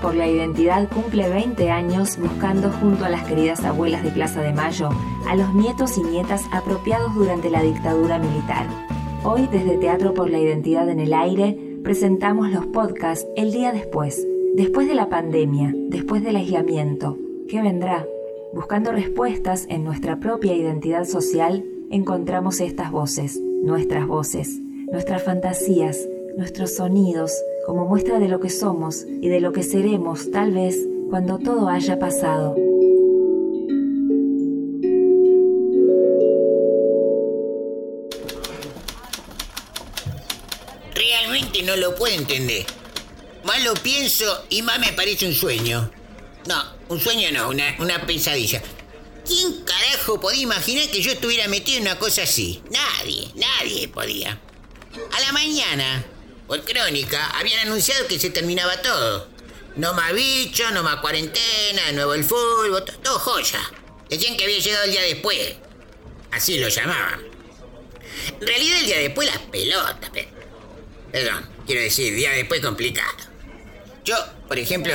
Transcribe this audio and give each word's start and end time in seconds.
Por 0.00 0.14
la 0.14 0.26
Identidad 0.26 0.88
cumple 0.88 1.28
20 1.28 1.70
años 1.70 2.16
buscando 2.16 2.70
junto 2.70 3.04
a 3.04 3.10
las 3.10 3.24
queridas 3.24 3.62
abuelas 3.62 4.02
de 4.02 4.10
Plaza 4.10 4.40
de 4.40 4.52
Mayo 4.52 4.88
a 5.28 5.36
los 5.36 5.54
nietos 5.54 5.98
y 5.98 6.02
nietas 6.02 6.44
apropiados 6.50 7.14
durante 7.14 7.50
la 7.50 7.62
dictadura 7.62 8.18
militar. 8.18 8.66
Hoy 9.22 9.48
desde 9.52 9.76
Teatro 9.76 10.14
por 10.14 10.30
la 10.30 10.38
Identidad 10.38 10.88
en 10.88 10.98
el 10.98 11.12
aire 11.12 11.58
presentamos 11.84 12.50
los 12.50 12.66
podcasts 12.66 13.26
El 13.36 13.52
día 13.52 13.70
después, 13.70 14.26
después 14.56 14.88
de 14.88 14.94
la 14.94 15.10
pandemia, 15.10 15.72
después 15.88 16.22
del 16.24 16.36
aislamiento. 16.36 17.18
¿Qué 17.46 17.60
vendrá? 17.60 18.06
Buscando 18.54 18.92
respuestas 18.92 19.66
en 19.68 19.84
nuestra 19.84 20.18
propia 20.20 20.54
identidad 20.54 21.04
social, 21.04 21.64
encontramos 21.90 22.60
estas 22.60 22.90
voces, 22.90 23.38
nuestras 23.62 24.06
voces, 24.06 24.58
nuestras 24.90 25.22
fantasías, 25.22 26.08
nuestros 26.36 26.74
sonidos, 26.76 27.32
como 27.66 27.86
muestra 27.86 28.18
de 28.18 28.28
lo 28.28 28.40
que 28.40 28.50
somos 28.50 29.04
y 29.06 29.28
de 29.28 29.40
lo 29.40 29.52
que 29.52 29.62
seremos 29.62 30.30
tal 30.30 30.52
vez 30.52 30.76
cuando 31.10 31.38
todo 31.38 31.68
haya 31.68 31.98
pasado. 31.98 32.56
Realmente 40.94 41.62
no 41.62 41.76
lo 41.76 41.94
puedo 41.94 42.14
entender. 42.14 42.66
Más 43.44 43.62
lo 43.64 43.74
pienso 43.74 44.44
y 44.48 44.62
más 44.62 44.78
me 44.78 44.92
parece 44.92 45.26
un 45.26 45.34
sueño. 45.34 45.90
No, 46.46 46.62
un 46.88 47.00
sueño 47.00 47.28
no, 47.32 47.50
una, 47.50 47.76
una 47.78 48.06
pesadilla. 48.06 48.62
¿Quién 49.24 49.64
carajo 49.64 50.20
podía 50.20 50.42
imaginar 50.42 50.88
que 50.88 51.00
yo 51.00 51.12
estuviera 51.12 51.46
metido 51.46 51.78
en 51.78 51.82
una 51.82 51.98
cosa 51.98 52.22
así? 52.22 52.60
Nadie, 52.70 53.28
nadie 53.36 53.86
podía. 53.88 54.40
A 55.12 55.20
la 55.20 55.32
mañana, 55.32 56.04
por 56.46 56.62
crónica, 56.64 57.26
habían 57.38 57.60
anunciado 57.66 58.06
que 58.08 58.18
se 58.18 58.30
terminaba 58.30 58.80
todo. 58.82 59.28
No 59.76 59.94
más 59.94 60.12
bicho, 60.12 60.70
no 60.72 60.82
más 60.82 60.96
cuarentena, 60.96 61.86
de 61.86 61.92
nuevo 61.94 62.14
el 62.14 62.24
fútbol, 62.24 62.84
to- 62.84 62.92
todo 62.98 63.18
joya. 63.18 63.60
Decían 64.10 64.36
que 64.36 64.44
había 64.44 64.58
llegado 64.58 64.84
el 64.84 64.90
día 64.90 65.02
después. 65.02 65.54
Así 66.30 66.58
lo 66.58 66.68
llamaban. 66.68 67.20
En 68.40 68.46
realidad 68.46 68.78
el 68.80 68.86
día 68.86 68.98
después 68.98 69.28
las 69.28 69.38
pelotas. 69.38 70.10
pe- 70.10 70.28
Perdón, 71.10 71.48
quiero 71.66 71.80
decir, 71.82 72.14
día 72.14 72.30
después 72.32 72.60
complicado. 72.60 73.08
Yo, 74.04 74.16
por 74.48 74.58
ejemplo, 74.58 74.92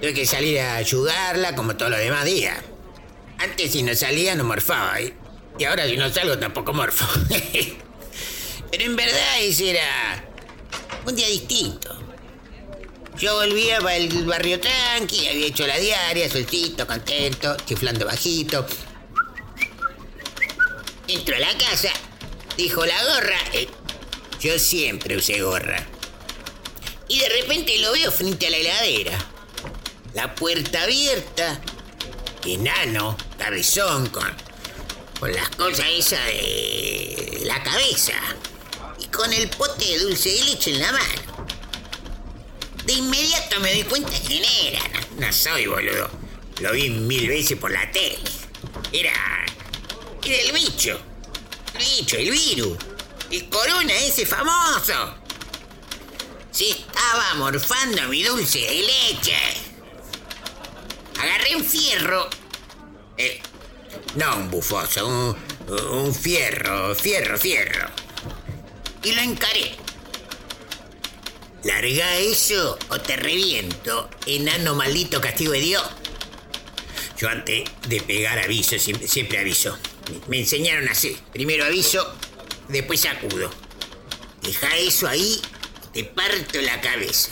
tuve 0.00 0.14
que 0.14 0.26
salir 0.26 0.60
a 0.60 0.76
ayudarla 0.76 1.54
como 1.56 1.76
todos 1.76 1.90
los 1.90 2.00
demás 2.00 2.24
días. 2.24 2.58
Antes 3.38 3.72
si 3.72 3.82
no 3.82 3.94
salía 3.94 4.34
no 4.36 4.44
morfaba 4.44 5.00
y, 5.00 5.12
y 5.58 5.64
ahora 5.64 5.86
si 5.86 5.96
no 5.96 6.08
salgo 6.12 6.38
tampoco 6.38 6.72
morfo. 6.72 7.06
Pero 8.70 8.84
en 8.84 8.96
verdad 8.96 9.40
ese 9.40 9.70
era 9.70 10.24
un 11.06 11.16
día 11.16 11.28
distinto. 11.28 11.98
Yo 13.18 13.34
volvía 13.34 13.78
para 13.78 13.96
el 13.96 14.08
barrio 14.24 14.60
tranqui, 14.60 15.28
había 15.28 15.46
hecho 15.46 15.66
la 15.66 15.78
diaria, 15.78 16.28
solcito, 16.28 16.86
contento, 16.86 17.56
chiflando 17.64 18.06
bajito. 18.06 18.66
Entro 21.06 21.36
a 21.36 21.38
la 21.38 21.56
casa, 21.56 21.90
dijo 22.56 22.84
la 22.84 23.04
gorra. 23.04 23.38
eh, 23.52 23.68
yo 24.40 24.58
siempre 24.58 25.16
usé 25.16 25.40
gorra. 25.42 25.86
Y 27.08 27.18
de 27.20 27.28
repente 27.28 27.78
lo 27.78 27.92
veo 27.92 28.10
frente 28.10 28.46
a 28.46 28.50
la 28.50 28.56
heladera. 28.56 29.18
La 30.14 30.34
puerta 30.34 30.82
abierta, 30.82 31.60
enano, 32.44 33.16
cabezón, 33.38 34.08
con, 34.08 34.26
con 35.20 35.32
las 35.32 35.50
cosas 35.50 35.86
esas 35.88 36.26
de 36.26 37.42
la 37.44 37.62
cabeza. 37.62 38.14
Con 39.14 39.32
el 39.32 39.48
pote 39.48 39.84
de 39.84 39.98
dulce 40.00 40.28
de 40.28 40.44
leche 40.44 40.70
en 40.72 40.80
la 40.80 40.90
mano. 40.90 41.46
De 42.84 42.92
inmediato 42.94 43.60
me 43.60 43.72
doy 43.72 43.84
cuenta 43.84 44.12
quién 44.26 44.42
era. 44.44 44.80
No, 45.16 45.26
no 45.26 45.32
soy 45.32 45.66
boludo. 45.66 46.10
Lo 46.60 46.72
vi 46.72 46.90
mil 46.90 47.28
veces 47.28 47.56
por 47.56 47.70
la 47.70 47.90
tele. 47.92 48.18
Era. 48.92 49.12
Era 50.24 50.42
el 50.42 50.52
bicho. 50.52 51.00
El 51.74 51.84
bicho, 51.84 52.16
el 52.16 52.30
virus. 52.30 52.76
El 53.30 53.48
corona 53.48 53.94
ese 53.94 54.26
famoso. 54.26 55.14
Se 56.50 56.70
estaba 56.70 57.34
morfando 57.34 58.08
mi 58.08 58.24
dulce 58.24 58.58
de 58.58 58.82
leche. 58.82 59.36
Agarré 61.20 61.54
un 61.54 61.64
fierro. 61.64 62.28
Eh, 63.16 63.40
no 64.16 64.36
un 64.36 64.50
bufoso, 64.50 65.36
un 65.68 66.14
fierro, 66.14 66.94
fierro, 66.96 67.38
fierro. 67.38 68.03
Y 69.04 69.12
lo 69.12 69.20
encaré. 69.20 69.76
Larga 71.62 72.16
eso 72.18 72.78
o 72.88 73.00
te 73.00 73.16
reviento, 73.16 74.10
enano 74.26 74.74
maldito 74.74 75.20
castigo 75.20 75.52
de 75.52 75.60
Dios. 75.60 75.82
Yo 77.16 77.28
antes 77.28 77.64
de 77.88 78.00
pegar 78.02 78.38
aviso, 78.38 78.76
siempre, 78.78 79.38
aviso. 79.38 79.78
Me, 80.10 80.20
me 80.28 80.40
enseñaron 80.40 80.88
así. 80.88 81.16
Primero 81.32 81.64
aviso, 81.64 82.14
después 82.68 83.00
sacudo. 83.00 83.50
Deja 84.42 84.76
eso 84.76 85.08
ahí, 85.08 85.40
te 85.92 86.04
parto 86.04 86.60
la 86.60 86.80
cabeza. 86.80 87.30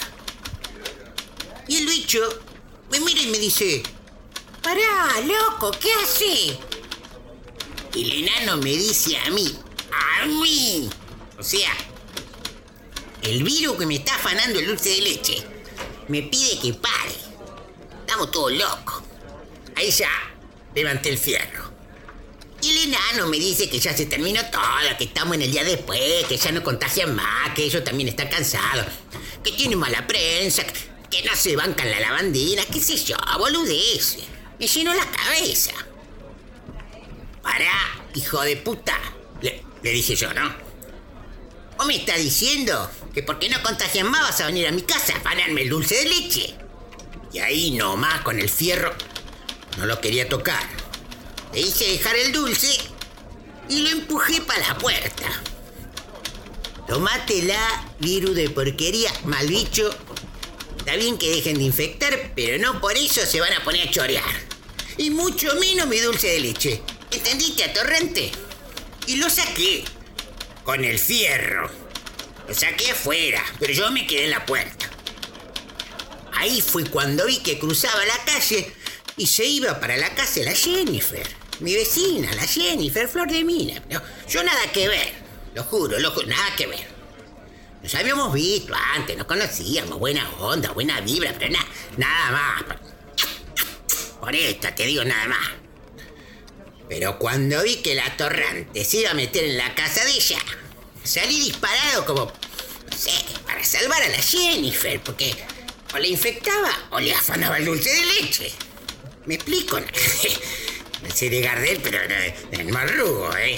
Y 1.68 1.76
el 1.76 1.86
bicho 1.86 2.20
me 2.90 3.00
mira 3.00 3.22
y 3.22 3.26
me 3.26 3.38
dice, 3.38 3.82
pará, 4.62 5.20
loco, 5.20 5.70
¿qué 5.78 5.92
hace? 5.92 6.58
El 7.94 8.12
enano 8.12 8.56
me 8.58 8.70
dice 8.70 9.18
a 9.18 9.30
mí, 9.30 9.58
a 9.92 10.26
mí. 10.26 10.90
O 11.38 11.42
sea, 11.42 11.72
el 13.22 13.42
virus 13.42 13.78
que 13.78 13.86
me 13.86 13.96
está 13.96 14.14
afanando 14.16 14.58
el 14.58 14.66
dulce 14.66 14.90
de 14.90 15.00
leche 15.00 15.42
me 16.08 16.22
pide 16.22 16.58
que 16.60 16.74
pare. 16.74 17.14
Estamos 18.00 18.30
todos 18.30 18.52
locos. 18.52 19.02
Ahí 19.76 19.90
ya 19.90 20.10
levanté 20.74 21.10
el 21.10 21.18
fierro. 21.18 21.72
Y 22.60 22.70
el 22.70 22.88
enano 22.88 23.26
me 23.26 23.38
dice 23.38 23.68
que 23.68 23.80
ya 23.80 23.96
se 23.96 24.06
terminó 24.06 24.40
todo, 24.50 24.62
que 24.96 25.04
estamos 25.04 25.34
en 25.34 25.42
el 25.42 25.50
día 25.50 25.64
después, 25.64 26.24
que 26.28 26.36
ya 26.36 26.52
no 26.52 26.62
contagian 26.62 27.14
más, 27.14 27.54
que 27.54 27.64
ellos 27.64 27.82
también 27.82 28.08
están 28.08 28.28
cansados, 28.28 28.86
que 29.42 29.50
tienen 29.52 29.78
mala 29.78 30.06
prensa, 30.06 30.64
que 31.10 31.22
no 31.24 31.34
se 31.34 31.56
bancan 31.56 31.90
la 31.90 31.98
lavandina, 31.98 32.64
qué 32.66 32.80
sé 32.80 32.96
yo, 32.96 33.16
boludez. 33.36 34.18
Me 34.60 34.66
llenó 34.68 34.94
la 34.94 35.10
cabeza. 35.10 35.72
Pará, 37.42 38.00
hijo 38.14 38.40
de 38.42 38.56
puta. 38.56 38.96
Le, 39.40 39.64
le 39.82 39.90
dije 39.90 40.14
yo, 40.14 40.32
¿no? 40.32 40.71
¿Vos 41.76 41.86
me 41.86 41.96
estás 41.96 42.18
diciendo 42.18 42.90
que 43.14 43.22
porque 43.22 43.48
no 43.48 43.62
contagian 43.62 44.10
más 44.10 44.22
vas 44.22 44.40
a 44.40 44.46
venir 44.46 44.66
a 44.66 44.72
mi 44.72 44.82
casa 44.82 45.14
a 45.14 45.18
afanarme 45.18 45.62
el 45.62 45.70
dulce 45.70 45.96
de 45.96 46.04
leche? 46.04 46.54
Y 47.32 47.38
ahí 47.38 47.70
nomás 47.72 48.20
con 48.22 48.38
el 48.38 48.48
fierro 48.48 48.94
no 49.78 49.86
lo 49.86 50.00
quería 50.00 50.28
tocar. 50.28 50.62
Le 51.52 51.60
hice 51.60 51.84
dejar 51.84 52.16
el 52.16 52.32
dulce 52.32 52.78
y 53.68 53.82
lo 53.82 53.90
empujé 53.90 54.40
para 54.42 54.68
la 54.68 54.78
puerta. 54.78 55.24
Tomátela, 56.86 57.90
virus 58.00 58.34
de 58.36 58.50
porquería, 58.50 59.10
mal 59.24 59.46
bicho. 59.46 59.90
Está 60.76 60.96
bien 60.96 61.16
que 61.16 61.30
dejen 61.30 61.58
de 61.58 61.64
infectar, 61.64 62.32
pero 62.34 62.58
no 62.58 62.80
por 62.80 62.96
eso 62.96 63.24
se 63.24 63.40
van 63.40 63.52
a 63.52 63.64
poner 63.64 63.88
a 63.88 63.90
chorear. 63.90 64.34
Y 64.98 65.10
mucho 65.10 65.54
menos 65.54 65.86
mi 65.86 65.98
dulce 66.00 66.28
de 66.28 66.40
leche. 66.40 66.82
¿Entendiste, 67.10 67.64
atorrente? 67.64 68.30
Y 69.06 69.16
lo 69.16 69.30
saqué. 69.30 69.84
Con 70.64 70.84
el 70.84 70.98
fierro. 70.98 71.70
Lo 72.48 72.54
saqué 72.54 72.90
afuera, 72.90 73.42
pero 73.58 73.72
yo 73.72 73.90
me 73.90 74.06
quedé 74.06 74.24
en 74.24 74.30
la 74.30 74.46
puerta. 74.46 74.90
Ahí 76.34 76.60
fue 76.60 76.84
cuando 76.84 77.26
vi 77.26 77.38
que 77.38 77.58
cruzaba 77.58 78.04
la 78.04 78.24
calle 78.24 78.72
y 79.16 79.26
se 79.26 79.44
iba 79.44 79.78
para 79.78 79.96
la 79.96 80.14
casa 80.14 80.40
de 80.40 80.46
la 80.46 80.54
Jennifer. 80.54 81.26
Mi 81.60 81.74
vecina, 81.74 82.32
la 82.34 82.46
Jennifer, 82.46 83.08
flor 83.08 83.30
de 83.30 83.44
mina. 83.44 83.80
Yo 84.28 84.42
nada 84.42 84.72
que 84.72 84.88
ver, 84.88 85.12
lo 85.54 85.62
juro, 85.64 85.98
lo 85.98 86.10
juro, 86.10 86.26
nada 86.26 86.56
que 86.56 86.66
ver. 86.66 86.92
Nos 87.82 87.94
habíamos 87.94 88.32
visto 88.32 88.74
antes, 88.94 89.16
nos 89.16 89.26
conocíamos, 89.26 89.98
buena 89.98 90.28
onda, 90.38 90.70
buena 90.70 91.00
vibra, 91.00 91.34
pero 91.38 91.52
nada, 91.52 91.66
nada 91.96 92.30
más. 92.30 92.78
Por 94.20 94.34
esto 94.34 94.68
te 94.74 94.86
digo 94.86 95.04
nada 95.04 95.26
más. 95.26 95.61
Pero 96.92 97.18
cuando 97.18 97.62
vi 97.62 97.76
que 97.76 97.94
la 97.94 98.14
torrante 98.18 98.84
se 98.84 98.98
iba 98.98 99.12
a 99.12 99.14
meter 99.14 99.44
en 99.44 99.56
la 99.56 99.74
casa 99.74 100.04
de 100.04 100.10
ella, 100.10 100.38
salí 101.02 101.40
disparado 101.40 102.04
como, 102.04 102.26
no 102.26 102.96
sé, 102.98 103.12
para 103.46 103.64
salvar 103.64 104.02
a 104.02 104.08
la 104.10 104.18
Jennifer, 104.18 105.00
porque 105.00 105.34
o 105.94 105.98
le 105.98 106.08
infectaba 106.08 106.70
o 106.90 107.00
le 107.00 107.14
afanaba 107.14 107.56
el 107.56 107.64
dulce 107.64 107.88
de 107.88 108.04
leche. 108.04 108.52
¿Me 109.24 109.36
explico? 109.36 109.80
No 109.80 109.86
sé 111.14 111.30
de 111.30 111.40
Gardel, 111.40 111.80
pero 111.82 111.98
en 112.50 112.70
marrugo, 112.70 113.34
¿eh? 113.38 113.56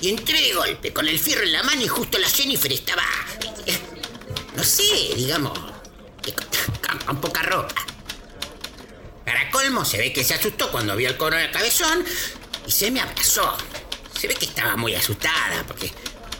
Y 0.00 0.10
entré 0.10 0.40
de 0.40 0.52
golpe, 0.54 0.92
con 0.92 1.08
el 1.08 1.18
fierro 1.18 1.42
en 1.42 1.50
la 1.50 1.64
mano 1.64 1.82
y 1.82 1.88
justo 1.88 2.16
la 2.18 2.28
Jennifer 2.28 2.72
estaba... 2.72 3.02
eh, 3.66 3.76
No 4.54 4.62
sé, 4.62 4.84
digamos... 5.16 5.58
Con, 6.88 6.98
con 7.06 7.20
poca 7.20 7.42
ropa. 7.42 7.74
Colmo, 9.64 9.82
se 9.82 9.96
ve 9.96 10.12
que 10.12 10.24
se 10.24 10.34
asustó 10.34 10.70
cuando 10.70 10.94
vio 10.94 11.08
el 11.08 11.16
coro 11.16 11.38
del 11.38 11.50
cabezón 11.50 12.04
y 12.66 12.70
se 12.70 12.90
me 12.90 13.00
abrazó. 13.00 13.56
Se 14.18 14.28
ve 14.28 14.34
que 14.34 14.44
estaba 14.44 14.76
muy 14.76 14.94
asustada 14.94 15.64
porque 15.66 15.90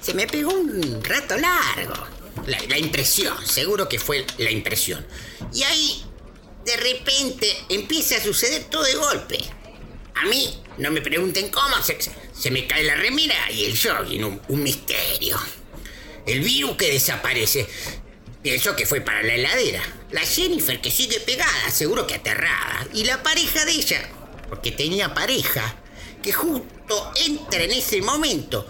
se 0.02 0.12
me 0.12 0.26
pegó 0.26 0.52
un 0.52 1.02
rato 1.02 1.34
largo. 1.38 2.06
la, 2.46 2.78
impresión, 2.78 3.34
seguro 3.46 3.88
que 3.88 3.98
fue 3.98 4.26
la 4.36 4.50
impresión. 4.50 5.06
Y 5.54 5.62
ahí, 5.62 6.04
de 6.66 6.76
repente, 6.76 7.64
empieza 7.70 8.16
a 8.18 8.22
suceder 8.22 8.64
todo 8.64 8.82
de 8.82 8.94
golpe. 8.94 9.38
A 10.16 10.26
mí, 10.26 10.62
no 10.76 10.90
me 10.90 11.00
pregunten 11.00 11.48
cómo, 11.48 11.76
se, 11.82 12.50
me 12.50 12.66
cae 12.66 12.84
la 12.84 12.96
remera 12.96 13.50
y 13.50 13.64
el 13.64 13.78
jogging, 13.78 14.22
un, 14.22 14.42
un 14.48 14.62
misterio. 14.62 15.40
El 16.26 16.40
virus 16.40 16.76
que 16.76 16.92
desaparece. 16.92 17.66
Pienso 18.44 18.76
que 18.76 18.84
fue 18.84 19.00
para 19.00 19.22
la 19.22 19.36
heladera. 19.36 19.82
La 20.10 20.20
Jennifer 20.20 20.78
que 20.78 20.90
sigue 20.90 21.18
pegada, 21.18 21.70
seguro 21.70 22.06
que 22.06 22.16
aterrada. 22.16 22.86
Y 22.92 23.04
la 23.04 23.22
pareja 23.22 23.64
de 23.64 23.72
ella, 23.72 24.06
porque 24.50 24.70
tenía 24.70 25.14
pareja, 25.14 25.76
que 26.22 26.30
justo 26.30 27.10
entra 27.24 27.62
en 27.62 27.72
ese 27.72 28.02
momento, 28.02 28.66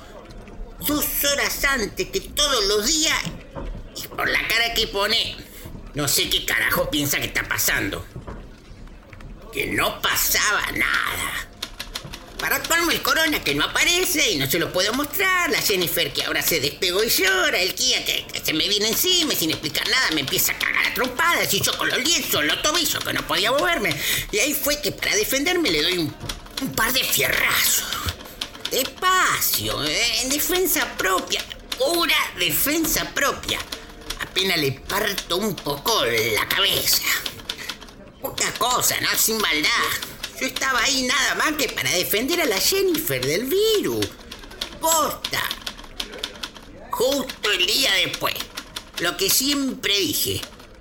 dos 0.87 1.05
horas 1.25 1.65
antes 1.65 2.09
que 2.09 2.21
todos 2.21 2.65
los 2.67 2.87
días, 2.87 3.19
y 3.97 4.07
por 4.07 4.31
la 4.31 4.47
cara 4.47 4.75
que 4.75 4.87
pone, 4.87 5.37
no 5.95 6.07
sé 6.07 6.31
qué 6.31 6.45
carajo 6.45 6.89
piensa 6.89 7.19
que 7.19 7.27
está 7.27 7.43
pasando. 7.49 8.07
Que 9.53 9.67
no 9.67 10.01
pasaba 10.01 10.71
nada. 10.71 11.49
Para 12.39 12.57
actuarme 12.57 12.93
el 12.93 13.03
corona 13.03 13.43
que 13.43 13.55
no 13.55 13.65
aparece 13.65 14.33
y 14.33 14.37
no 14.37 14.51
se 14.51 14.59
lo 14.59 14.73
puedo 14.73 14.93
mostrar, 14.93 15.51
la 15.51 15.63
Jennifer 15.63 16.13
que 16.13 16.25
ahora 16.25 16.43
se 16.43 16.61
despegó 16.61 17.03
y 17.03 17.09
llora, 17.09 17.59
el 17.59 17.75
Kia 17.75 18.05
que, 18.05 18.27
se 18.45 18.53
me 18.53 18.69
viene 18.69 18.89
encima 18.89 19.33
y 19.33 19.37
sin 19.37 19.51
explicar 19.51 19.89
nada 19.89 20.11
me 20.13 20.21
empieza 20.21 20.53
a 20.53 20.59
cagar 20.59 20.87
a 20.87 20.95
trompadas 20.95 21.53
y 21.55 21.61
yo 21.61 21.77
con 21.79 21.89
los 21.89 21.99
lienzos, 21.99 22.45
los 22.45 22.61
tobillos 22.61 23.03
que 23.03 23.13
no 23.13 23.27
podía 23.27 23.51
moverme. 23.51 23.95
Y 24.31 24.39
ahí 24.39 24.55
fue 24.55 24.81
que 24.81 24.93
para 24.93 25.15
defenderme 25.17 25.71
le 25.71 25.83
doy 25.83 25.99
un, 25.99 26.15
un 26.63 26.73
par 26.73 26.93
de 26.93 27.03
fierrazos. 27.03 27.87
Despacio, 28.71 29.85
eh, 29.85 30.23
en 30.23 30.31
defensa 30.31 30.87
propia, 30.99 31.43
pura 31.79 32.17
defensa 32.39 33.09
propia. 33.15 33.59
Apenas 34.21 34.59
le 34.59 34.73
parto 34.73 35.37
un 35.37 35.55
poco 35.55 36.05
la 36.05 36.49
cabeza. 36.49 37.05
Poca 38.21 38.51
cosa, 38.55 39.01
¿no? 39.01 39.09
Sin 39.17 39.39
maldad. 39.39 39.71
Yo 40.41 40.47
estaba 40.47 40.83
ahí 40.83 41.07
nada 41.07 41.37
más 41.37 41.53
que 41.53 41.69
para 41.69 41.91
defender 41.91 42.41
a 42.41 42.47
la 42.47 42.59
Jennifer 42.59 43.25
del 43.25 43.45
virus. 43.45 44.09
Posta. 44.81 45.41
Justo 46.91 47.51
el 47.53 47.67
día 47.67 47.91
después. 48.05 48.35
Lo 49.01 49.17
que 49.17 49.31
siempre 49.31 49.99
dije. 49.99 50.41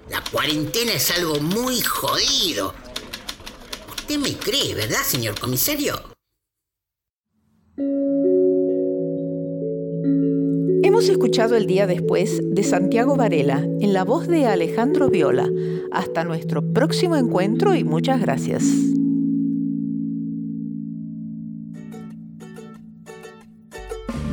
La 0.10 0.24
cuarentena 0.24 0.94
es 0.94 1.12
algo 1.12 1.40
muy 1.40 1.82
jodido. 1.82 2.74
Usted 3.96 4.18
me 4.18 4.36
cree, 4.36 4.74
¿verdad, 4.74 5.04
señor 5.06 5.40
comisario? 5.40 6.02
Hemos 10.84 11.10
escuchado 11.10 11.56
el 11.56 11.68
día 11.68 11.88
después 11.88 12.42
de 12.44 12.64
Santiago 12.64 13.16
Varela 13.16 13.66
en 13.80 13.94
la 13.94 14.04
voz 14.04 14.28
de 14.28 14.46
Alejandro 14.46 15.10
Viola. 15.10 15.50
Hasta 15.92 16.24
nuestro 16.24 16.74
próximo 16.74 17.16
encuentro 17.16 17.76
y 17.76 17.84
muchas 17.84 18.20
gracias. 18.20 18.64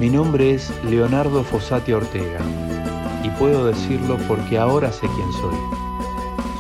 Mi 0.01 0.09
nombre 0.09 0.55
es 0.55 0.73
Leonardo 0.83 1.45
Fossati 1.45 1.93
Ortega 1.93 2.41
y 3.23 3.29
puedo 3.39 3.67
decirlo 3.67 4.17
porque 4.27 4.57
ahora 4.57 4.91
sé 4.91 5.07
quién 5.15 5.31
soy. 5.35 5.55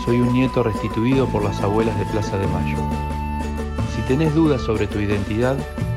Soy 0.05 0.21
un 0.21 0.35
nieto 0.35 0.63
restituido 0.63 1.27
por 1.27 1.43
las 1.43 1.59
abuelas 1.63 1.99
de 1.99 2.05
Plaza 2.05 2.37
de 2.37 2.47
Mayo. 2.49 2.77
Si 3.97 4.03
tenés 4.03 4.35
dudas 4.35 4.61
sobre 4.61 4.87
tu 4.87 4.99
identidad, 4.99 5.57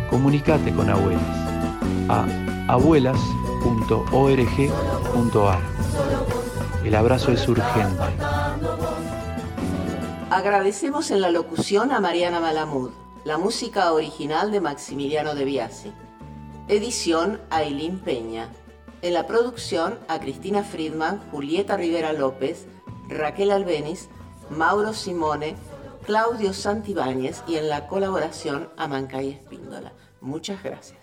comunícate 0.10 0.74
con 0.74 0.90
abuelas 0.90 1.22
a 2.08 2.26
abuelas.org.ar. 2.70 5.60
El 6.86 6.96
abrazo 6.96 7.34
es 7.34 7.46
urgente. 7.46 8.04
Agradecemos 10.30 11.12
en 11.12 11.20
la 11.20 11.30
locución 11.30 11.92
a 11.92 12.00
Mariana 12.00 12.40
Malamud, 12.40 12.92
la 13.26 13.38
música 13.38 13.92
original 13.92 14.50
de 14.50 14.62
Maximiliano 14.62 15.36
de 15.36 15.44
Biasi. 15.44 15.92
Edición 16.70 17.42
Ailín 17.50 18.00
Peña. 18.00 18.48
En 19.02 19.14
la 19.14 19.28
producción 19.28 20.00
a 20.08 20.22
Cristina 20.22 20.64
Friedman, 20.64 21.20
Julieta 21.30 21.76
Rivera 21.76 22.14
López, 22.14 22.68
Raquel 23.10 23.52
Albeniz, 23.52 24.08
Mauro 24.50 24.94
Simone, 24.94 25.58
Claudio 26.06 26.54
Santibáñez 26.54 27.44
y 27.48 27.58
en 27.58 27.68
la 27.68 27.88
colaboración 27.88 28.70
a 28.78 28.88
Mancay 28.88 29.32
Espíndola. 29.32 29.92
Muchas 30.22 30.64
gracias. 30.64 31.03